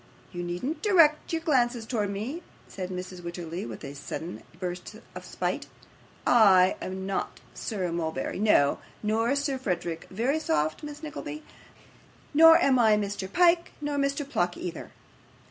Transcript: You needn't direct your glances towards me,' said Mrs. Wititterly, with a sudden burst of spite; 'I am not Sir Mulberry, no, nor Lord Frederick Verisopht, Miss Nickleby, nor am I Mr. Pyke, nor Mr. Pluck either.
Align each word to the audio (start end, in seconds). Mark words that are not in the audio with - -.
You 0.31 0.41
needn't 0.41 0.81
direct 0.81 1.31
your 1.31 1.43
glances 1.43 1.85
towards 1.85 2.11
me,' 2.11 2.41
said 2.67 2.89
Mrs. 2.89 3.21
Wititterly, 3.21 3.67
with 3.67 3.83
a 3.83 3.93
sudden 3.93 4.41
burst 4.59 4.95
of 5.13 5.23
spite; 5.23 5.67
'I 6.25 6.75
am 6.81 7.05
not 7.05 7.39
Sir 7.53 7.91
Mulberry, 7.91 8.39
no, 8.39 8.79
nor 9.03 9.27
Lord 9.35 9.61
Frederick 9.61 10.07
Verisopht, 10.09 10.81
Miss 10.81 11.03
Nickleby, 11.03 11.43
nor 12.33 12.57
am 12.57 12.79
I 12.79 12.97
Mr. 12.97 13.31
Pyke, 13.31 13.73
nor 13.79 13.97
Mr. 13.97 14.27
Pluck 14.27 14.57
either. 14.57 14.89